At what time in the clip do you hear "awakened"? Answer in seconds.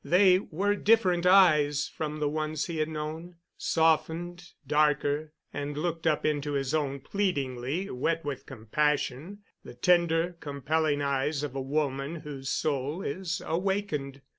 13.45-14.23